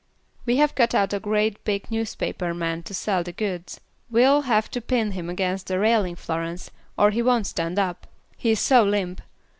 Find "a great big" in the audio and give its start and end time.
1.13-1.91